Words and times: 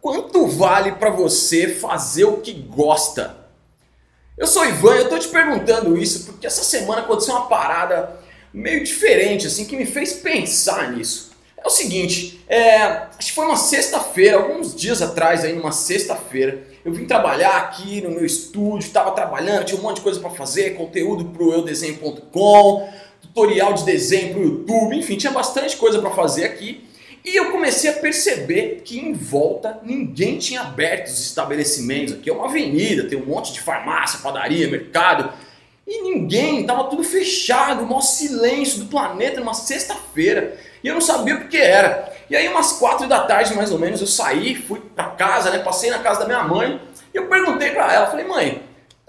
Quanto 0.00 0.46
vale 0.46 0.92
para 0.92 1.10
você 1.10 1.68
fazer 1.68 2.24
o 2.24 2.38
que 2.38 2.52
gosta? 2.52 3.36
Eu 4.36 4.46
sou 4.46 4.64
Ivan 4.64 4.94
e 4.94 4.98
eu 4.98 5.08
tô 5.08 5.18
te 5.18 5.28
perguntando 5.28 5.98
isso 5.98 6.26
porque 6.26 6.46
essa 6.46 6.62
semana 6.62 7.02
aconteceu 7.02 7.34
uma 7.34 7.46
parada 7.46 8.20
meio 8.52 8.84
diferente, 8.84 9.46
assim, 9.46 9.64
que 9.64 9.76
me 9.76 9.84
fez 9.84 10.12
pensar 10.12 10.92
nisso. 10.92 11.32
É 11.56 11.66
o 11.66 11.70
seguinte, 11.70 12.40
é, 12.48 12.76
acho 13.18 13.28
que 13.28 13.32
foi 13.32 13.44
uma 13.44 13.56
sexta-feira, 13.56 14.36
alguns 14.36 14.74
dias 14.76 15.02
atrás, 15.02 15.44
aí 15.44 15.54
numa 15.54 15.72
sexta-feira, 15.72 16.62
eu 16.84 16.92
vim 16.92 17.04
trabalhar 17.04 17.56
aqui 17.56 18.00
no 18.00 18.10
meu 18.10 18.24
estúdio, 18.24 18.86
estava 18.86 19.10
trabalhando, 19.10 19.64
tinha 19.64 19.78
um 19.78 19.82
monte 19.82 19.96
de 19.96 20.02
coisa 20.02 20.20
para 20.20 20.30
fazer, 20.30 20.76
conteúdo 20.76 21.24
pro 21.26 21.52
eudesenho.com, 21.52 22.88
tutorial 23.20 23.74
de 23.74 23.84
desenho 23.84 24.34
pro 24.34 24.42
YouTube, 24.44 24.96
enfim, 24.96 25.16
tinha 25.16 25.32
bastante 25.32 25.76
coisa 25.76 25.98
para 25.98 26.10
fazer 26.10 26.44
aqui. 26.44 26.88
E 27.24 27.36
eu 27.36 27.50
comecei 27.50 27.90
a 27.90 27.94
perceber 27.94 28.82
que 28.84 28.98
em 28.98 29.12
volta 29.12 29.80
ninguém 29.82 30.38
tinha 30.38 30.62
aberto 30.62 31.08
os 31.08 31.20
estabelecimentos. 31.20 32.14
Aqui 32.14 32.30
é 32.30 32.32
uma 32.32 32.46
avenida, 32.46 33.08
tem 33.08 33.20
um 33.20 33.26
monte 33.26 33.52
de 33.52 33.60
farmácia, 33.60 34.20
padaria, 34.22 34.68
mercado. 34.68 35.32
E 35.86 36.02
ninguém, 36.02 36.66
tava 36.66 36.84
tudo 36.84 37.02
fechado, 37.02 37.82
o 37.82 37.86
maior 37.86 38.02
silêncio 38.02 38.80
do 38.80 38.86
planeta 38.86 39.40
numa 39.40 39.54
sexta-feira. 39.54 40.56
E 40.84 40.88
eu 40.88 40.94
não 40.94 41.00
sabia 41.00 41.34
o 41.34 41.48
que 41.48 41.56
era. 41.56 42.12
E 42.30 42.36
aí 42.36 42.46
umas 42.48 42.72
quatro 42.74 43.08
da 43.08 43.20
tarde 43.20 43.54
mais 43.54 43.72
ou 43.72 43.78
menos 43.78 44.00
eu 44.00 44.06
saí, 44.06 44.54
fui 44.54 44.80
para 44.80 45.10
casa, 45.10 45.50
né, 45.50 45.60
passei 45.60 45.90
na 45.90 45.98
casa 45.98 46.20
da 46.20 46.26
minha 46.26 46.44
mãe. 46.44 46.80
E 47.12 47.16
eu 47.16 47.26
perguntei 47.26 47.70
para 47.70 47.92
ela, 47.92 48.06
falei, 48.06 48.26
mãe, 48.26 48.62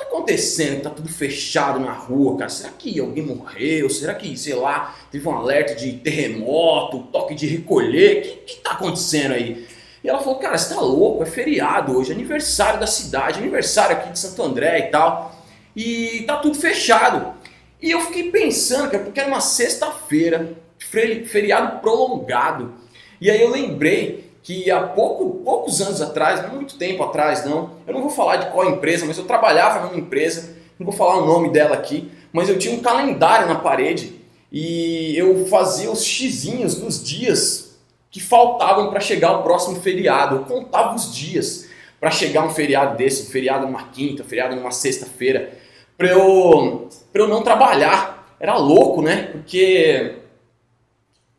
acontecendo? 0.09 0.81
Tá 0.81 0.89
tudo 0.89 1.07
fechado 1.07 1.79
na 1.79 1.93
rua, 1.93 2.37
cara. 2.37 2.49
Será 2.49 2.69
que 2.71 2.99
alguém 2.99 3.23
morreu? 3.23 3.89
Será 3.89 4.13
que, 4.13 4.35
sei 4.37 4.55
lá, 4.55 4.95
teve 5.11 5.27
um 5.27 5.31
alerta 5.31 5.75
de 5.75 5.93
terremoto, 5.93 7.03
toque 7.11 7.35
de 7.35 7.47
recolher? 7.47 8.17
O 8.17 8.21
que, 8.21 8.55
que 8.55 8.55
tá 8.57 8.71
acontecendo 8.71 9.33
aí? 9.33 9.67
E 10.03 10.09
ela 10.09 10.19
falou, 10.19 10.39
cara, 10.39 10.57
você 10.57 10.73
tá 10.73 10.81
louco? 10.81 11.23
É 11.23 11.25
feriado 11.25 11.97
hoje, 11.97 12.11
aniversário 12.11 12.79
da 12.79 12.87
cidade, 12.87 13.39
aniversário 13.39 13.95
aqui 13.97 14.11
de 14.11 14.19
Santo 14.19 14.41
André 14.43 14.79
e 14.79 14.83
tal. 14.83 15.35
E 15.75 16.23
tá 16.25 16.37
tudo 16.37 16.57
fechado. 16.57 17.33
E 17.81 17.91
eu 17.91 18.01
fiquei 18.01 18.31
pensando, 18.31 18.89
cara, 18.89 19.03
porque 19.03 19.19
era 19.19 19.29
uma 19.29 19.41
sexta-feira, 19.41 20.53
feriado 20.77 21.79
prolongado. 21.79 22.73
E 23.21 23.29
aí 23.29 23.41
eu 23.41 23.49
lembrei 23.49 24.28
que 24.41 24.71
há 24.71 24.81
pouco, 24.81 25.43
poucos 25.43 25.81
anos 25.81 26.01
atrás, 26.01 26.43
não 26.43 26.55
muito 26.55 26.77
tempo 26.77 27.03
atrás 27.03 27.45
não, 27.45 27.71
eu 27.85 27.93
não 27.93 28.01
vou 28.01 28.09
falar 28.09 28.37
de 28.37 28.51
qual 28.51 28.69
empresa, 28.69 29.05
mas 29.05 29.17
eu 29.17 29.25
trabalhava 29.25 29.85
numa 29.85 29.99
empresa, 29.99 30.55
não 30.77 30.85
vou 30.85 30.95
falar 30.95 31.17
o 31.17 31.25
nome 31.25 31.49
dela 31.49 31.75
aqui, 31.75 32.11
mas 32.31 32.47
eu 32.49 32.57
tinha 32.57 32.73
um 32.73 32.79
calendário 32.79 33.47
na 33.47 33.55
parede 33.55 34.19
e 34.51 35.15
eu 35.17 35.45
fazia 35.47 35.91
os 35.91 36.03
xizinhos 36.03 36.75
dos 36.75 37.03
dias 37.03 37.77
que 38.11 38.19
faltavam 38.19 38.89
para 38.89 38.99
chegar 38.99 39.31
o 39.33 39.43
próximo 39.43 39.79
feriado. 39.81 40.37
Eu 40.37 40.43
contava 40.43 40.95
os 40.95 41.13
dias 41.13 41.67
para 41.99 42.09
chegar 42.09 42.45
um 42.45 42.49
feriado 42.49 42.97
desse, 42.97 43.27
um 43.27 43.31
feriado 43.31 43.65
numa 43.65 43.89
quinta, 43.89 44.23
um 44.23 44.25
feriado 44.25 44.55
numa 44.55 44.71
sexta-feira, 44.71 45.53
para 45.97 46.07
eu, 46.07 46.89
eu 47.13 47.27
não 47.27 47.43
trabalhar. 47.43 48.35
Era 48.39 48.55
louco, 48.57 49.01
né? 49.01 49.29
Porque 49.33 50.15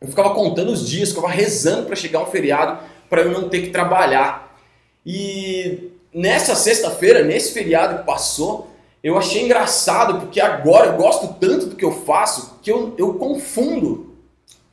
eu 0.01 0.07
ficava 0.07 0.33
contando 0.33 0.71
os 0.71 0.89
dias, 0.89 1.09
ficava 1.09 1.29
rezando 1.29 1.85
para 1.85 1.95
chegar 1.95 2.23
um 2.23 2.25
feriado 2.25 2.79
para 3.07 3.21
eu 3.21 3.31
não 3.31 3.47
ter 3.47 3.61
que 3.61 3.69
trabalhar. 3.69 4.57
E 5.05 5.91
nessa 6.11 6.55
sexta-feira, 6.55 7.23
nesse 7.23 7.53
feriado 7.53 7.99
que 7.99 8.05
passou, 8.05 8.67
eu 9.03 9.15
achei 9.17 9.43
engraçado 9.43 10.19
porque 10.19 10.41
agora 10.41 10.87
eu 10.87 10.97
gosto 10.97 11.35
tanto 11.39 11.67
do 11.67 11.75
que 11.75 11.85
eu 11.85 11.91
faço 11.91 12.59
que 12.63 12.71
eu, 12.71 12.95
eu 12.97 13.13
confundo. 13.13 14.15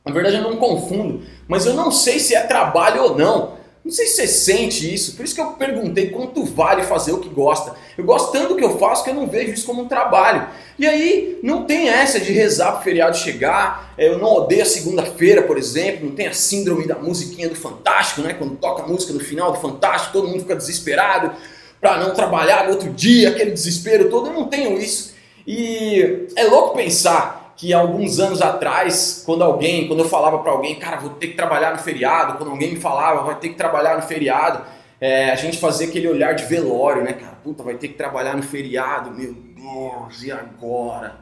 Na 0.03 0.13
verdade, 0.13 0.37
eu 0.37 0.43
não 0.43 0.57
confundo, 0.57 1.23
mas 1.47 1.67
eu 1.67 1.75
não 1.75 1.91
sei 1.91 2.19
se 2.19 2.35
é 2.35 2.41
trabalho 2.41 3.03
ou 3.03 3.19
não. 3.19 3.58
Não 3.89 3.95
sei 3.95 4.05
se 4.05 4.17
você 4.17 4.29
sente 4.29 4.95
isso, 4.95 5.17
por 5.17 5.25
isso 5.25 5.35
que 5.35 5.41
eu 5.41 5.53
perguntei 5.53 6.11
quanto 6.11 6.45
vale 6.45 6.83
fazer 6.83 7.11
o 7.13 7.21
que 7.21 7.29
gosta. 7.31 7.75
Eu 7.97 8.05
gosto 8.05 8.31
tanto 8.33 8.49
do 8.49 8.57
que 8.57 8.63
eu 8.63 8.79
faço 8.79 9.03
que 9.03 9.09
eu 9.09 9.15
não 9.15 9.27
vejo 9.27 9.55
isso 9.55 9.65
como 9.65 9.81
um 9.81 9.89
trabalho. 9.89 10.47
E 10.79 10.87
aí 10.87 11.39
não 11.43 11.65
tem 11.65 11.89
essa 11.89 12.21
de 12.21 12.31
rezar 12.31 12.73
para 12.73 12.81
o 12.81 12.85
feriado 12.85 13.17
chegar, 13.17 13.95
é, 13.97 14.09
eu 14.09 14.19
não 14.19 14.31
odeio 14.31 14.61
a 14.61 14.67
segunda-feira, 14.67 15.41
por 15.41 15.57
exemplo, 15.57 16.05
não 16.05 16.15
tem 16.15 16.27
a 16.27 16.35
síndrome 16.35 16.87
da 16.87 16.97
musiquinha 16.97 17.49
do 17.49 17.55
Fantástico, 17.55 18.21
né? 18.21 18.35
Quando 18.35 18.57
toca 18.57 18.83
a 18.83 18.87
música 18.87 19.15
no 19.15 19.21
final 19.21 19.53
do 19.53 19.59
Fantástico, 19.59 20.13
todo 20.13 20.29
mundo 20.29 20.41
fica 20.41 20.55
desesperado 20.55 21.33
para 21.81 21.97
não 21.97 22.13
trabalhar 22.13 22.67
no 22.67 22.73
outro 22.73 22.91
dia, 22.91 23.31
aquele 23.31 23.53
desespero 23.53 24.11
todo. 24.11 24.27
Eu 24.27 24.35
não 24.35 24.49
tenho 24.49 24.79
isso. 24.79 25.15
E 25.47 26.27
é 26.37 26.45
louco 26.45 26.77
pensar 26.77 27.48
que 27.59 27.75
alguns 27.75 28.21
anos 28.21 28.41
atrás, 28.41 29.25
quando 29.27 29.43
alguém, 29.43 29.89
quando 29.89 29.99
eu 29.99 30.09
falava 30.09 30.39
para 30.39 30.53
alguém, 30.53 30.77
cara, 30.77 30.97
vou 30.99 31.11
ter 31.11 31.27
que 31.27 31.35
trabalhar 31.35 31.73
no 31.73 31.79
feriado, 31.79 32.39
quando 32.39 32.51
alguém 32.51 32.71
me 32.71 32.81
falava, 32.81 33.25
vai 33.25 33.35
ter 33.35 33.49
que 33.49 33.57
trabalhar 33.57 33.97
no 33.97 34.03
feriado, 34.03 34.65
é, 35.01 35.33
a 35.33 35.35
gente 35.35 35.59
fazia 35.59 35.89
aquele 35.89 36.07
olhar 36.07 36.35
de 36.35 36.45
velório, 36.45 37.03
né, 37.03 37.15
cara? 37.15 37.37
Puta, 37.43 37.65
vai 37.65 37.75
ter 37.75 37.89
que 37.89 37.95
trabalhar 37.95 38.37
no 38.37 38.45
feriado, 38.45 39.11
meu 39.11 39.35
Deus, 39.35 40.23
e 40.23 40.31
agora? 40.31 41.17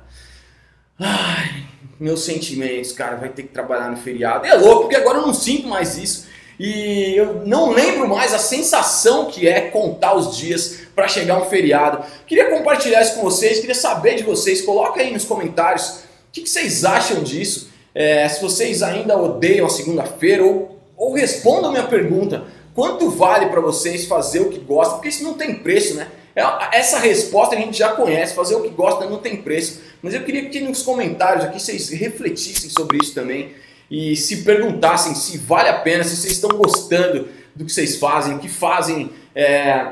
Ai, 1.00 1.64
meus 1.98 2.22
sentimentos, 2.22 2.92
cara, 2.92 3.16
vai 3.16 3.30
ter 3.30 3.44
que 3.44 3.48
trabalhar 3.48 3.88
no 3.88 3.96
feriado. 3.96 4.44
E 4.44 4.50
é 4.50 4.54
louco, 4.54 4.82
porque 4.82 4.96
agora 4.96 5.18
eu 5.18 5.26
não 5.26 5.34
sinto 5.34 5.66
mais 5.66 5.96
isso. 5.96 6.26
E 6.60 7.14
eu 7.16 7.46
não 7.46 7.70
lembro 7.70 8.06
mais 8.06 8.34
a 8.34 8.38
sensação 8.38 9.26
que 9.26 9.48
é 9.48 9.70
contar 9.70 10.14
os 10.14 10.36
dias 10.36 10.80
para 10.94 11.08
chegar 11.08 11.38
um 11.38 11.46
feriado. 11.46 12.04
Queria 12.26 12.50
compartilhar 12.50 13.00
isso 13.00 13.14
com 13.14 13.22
vocês, 13.22 13.60
queria 13.60 13.74
saber 13.74 14.16
de 14.16 14.22
vocês. 14.22 14.60
Coloca 14.60 15.00
aí 15.00 15.12
nos 15.12 15.24
comentários 15.24 16.05
que, 16.36 16.42
que 16.42 16.50
vocês 16.50 16.84
acham 16.84 17.22
disso? 17.22 17.70
É, 17.94 18.28
se 18.28 18.42
vocês 18.42 18.82
ainda 18.82 19.18
odeiam 19.18 19.66
a 19.66 19.70
segunda-feira 19.70 20.44
ou, 20.44 20.78
ou 20.96 21.14
respondam 21.14 21.70
a 21.70 21.72
minha 21.72 21.86
pergunta, 21.86 22.44
quanto 22.74 23.08
vale 23.08 23.46
para 23.46 23.60
vocês 23.60 24.04
fazer 24.04 24.40
o 24.40 24.50
que 24.50 24.58
gostam? 24.58 24.96
Porque 24.96 25.08
isso 25.08 25.24
não 25.24 25.34
tem 25.34 25.54
preço, 25.54 25.94
né? 25.94 26.08
É, 26.34 26.42
essa 26.72 26.98
resposta 26.98 27.56
a 27.56 27.58
gente 27.58 27.78
já 27.78 27.90
conhece, 27.90 28.34
fazer 28.34 28.54
o 28.54 28.62
que 28.62 28.68
gosta 28.68 29.08
não 29.08 29.18
tem 29.18 29.38
preço. 29.38 29.80
Mas 30.02 30.12
eu 30.12 30.22
queria 30.24 30.50
que 30.50 30.60
nos 30.60 30.82
comentários 30.82 31.42
aqui 31.42 31.58
vocês 31.58 31.88
refletissem 31.88 32.68
sobre 32.68 32.98
isso 33.02 33.14
também 33.14 33.54
e 33.90 34.14
se 34.14 34.42
perguntassem 34.42 35.14
se 35.14 35.38
vale 35.38 35.70
a 35.70 35.78
pena, 35.78 36.04
se 36.04 36.16
vocês 36.16 36.34
estão 36.34 36.50
gostando 36.50 37.28
do 37.54 37.64
que 37.64 37.72
vocês 37.72 37.96
fazem, 37.96 38.36
que 38.36 38.48
fazem, 38.48 39.10
é, 39.34 39.86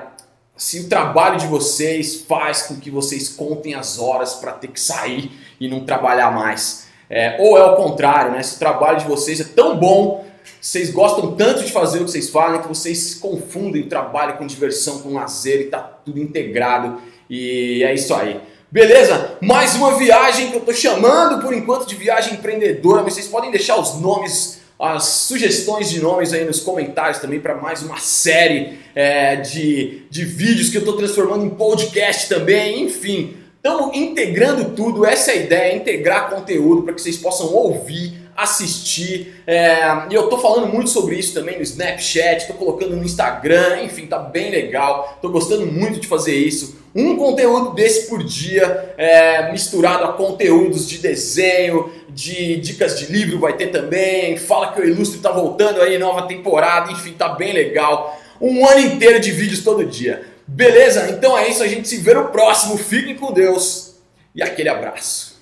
se 0.57 0.81
o 0.81 0.89
trabalho 0.89 1.39
de 1.39 1.47
vocês 1.47 2.25
faz 2.29 2.63
com 2.63 2.77
que 2.77 2.91
vocês 2.91 3.29
contem 3.29 3.75
as 3.75 3.99
horas 3.99 4.35
para 4.35 4.53
ter 4.53 4.69
que 4.69 4.81
sair 4.81 5.31
e 5.61 5.69
não 5.69 5.85
trabalhar 5.85 6.31
mais. 6.31 6.87
É, 7.11 7.37
ou 7.41 7.59
é 7.59 7.65
o 7.65 7.77
contrário, 7.77 8.33
né? 8.33 8.43
Se 8.43 8.57
o 8.57 8.59
trabalho 8.59 8.99
de 8.99 9.05
vocês 9.05 9.41
é 9.41 9.45
tão 9.45 9.77
bom, 9.77 10.25
vocês 10.61 10.91
gostam 10.91 11.35
tanto 11.35 11.63
de 11.63 11.73
fazer 11.73 12.01
o 12.01 12.05
que 12.05 12.11
vocês 12.11 12.31
fazem, 12.31 12.63
que 12.63 12.69
vocês 12.69 13.15
confundem 13.15 13.83
o 13.83 13.89
trabalho 13.89 14.37
com 14.37 14.47
diversão, 14.47 15.01
com 15.01 15.15
lazer 15.15 15.61
e 15.61 15.65
tá 15.65 15.79
tudo 15.79 16.19
integrado. 16.19 17.01
E 17.29 17.83
é 17.83 17.93
isso 17.93 18.15
aí. 18.15 18.41
Beleza? 18.71 19.39
Mais 19.41 19.75
uma 19.75 19.97
viagem 19.97 20.51
que 20.51 20.57
eu 20.57 20.61
tô 20.61 20.73
chamando 20.73 21.43
por 21.43 21.55
enquanto 21.55 21.87
de 21.87 21.95
viagem 21.95 22.35
empreendedora, 22.35 23.03
mas 23.03 23.15
vocês 23.15 23.29
podem 23.29 23.51
deixar 23.51 23.79
os 23.79 24.01
nomes, 24.01 24.61
as 24.79 25.05
sugestões 25.05 25.91
de 25.91 26.01
nomes 26.01 26.33
aí 26.33 26.45
nos 26.45 26.61
comentários 26.61 27.19
também 27.19 27.41
para 27.41 27.55
mais 27.55 27.83
uma 27.83 27.99
série 27.99 28.79
é, 28.95 29.37
de, 29.37 30.03
de 30.11 30.25
vídeos 30.25 30.69
que 30.69 30.79
eu 30.79 30.85
tô 30.85 30.95
transformando 30.95 31.45
em 31.45 31.51
podcast 31.51 32.29
também, 32.29 32.83
enfim. 32.83 33.37
Estamos 33.57 33.97
integrando 33.97 34.75
tudo, 34.77 35.07
essa 35.07 35.31
é 35.31 35.35
a 35.35 35.37
ideia, 35.37 35.77
integrar 35.77 36.29
conteúdo 36.29 36.83
para 36.83 36.93
que 36.93 37.01
vocês 37.01 37.17
possam 37.17 37.47
ouvir, 37.47 38.13
assistir. 38.37 39.43
É, 39.47 39.81
e 40.11 40.15
eu 40.15 40.25
estou 40.25 40.39
falando 40.39 40.67
muito 40.71 40.91
sobre 40.91 41.17
isso 41.17 41.33
também 41.33 41.57
no 41.57 41.63
Snapchat, 41.63 42.43
estou 42.43 42.57
colocando 42.57 42.95
no 42.95 43.05
Instagram, 43.05 43.83
enfim, 43.85 44.07
tá 44.07 44.19
bem 44.19 44.51
legal. 44.51 45.15
Estou 45.17 45.31
gostando 45.31 45.67
muito 45.67 46.01
de 46.01 46.07
fazer 46.07 46.35
isso. 46.35 46.84
Um 46.95 47.17
conteúdo 47.17 47.75
desse 47.75 48.09
por 48.09 48.23
dia, 48.23 48.95
é, 48.97 49.51
misturado 49.51 50.05
a 50.05 50.13
conteúdos 50.13 50.89
de 50.89 50.99
desenho, 50.99 51.93
de 52.09 52.57
dicas 52.57 52.99
de 52.99 53.07
livro 53.07 53.41
vai 53.41 53.57
ter 53.57 53.69
também. 53.69 54.37
Fala 54.37 54.73
que 54.73 54.81
o 54.81 54.85
Ilustre 54.85 55.17
está 55.17 55.33
voltando 55.33 55.83
aí, 55.83 55.99
nova 55.99 56.29
temporada, 56.29 56.93
enfim, 56.93 57.13
tá 57.13 57.31
bem 57.31 57.53
legal. 57.53 58.17
Um 58.41 58.65
ano 58.65 58.81
inteiro 58.81 59.19
de 59.19 59.33
vídeos 59.33 59.65
todo 59.65 59.85
dia. 59.85 60.25
Beleza? 60.47 61.11
Então 61.11 61.37
é 61.37 61.49
isso, 61.49 61.63
a 61.63 61.67
gente 61.67 61.89
se 61.89 61.97
vê 61.97 62.15
no 62.15 62.29
próximo. 62.29 62.77
Fiquem 62.77 63.17
com 63.17 63.33
Deus 63.33 63.97
e 64.35 64.43
aquele 64.43 64.69
abraço. 64.69 65.34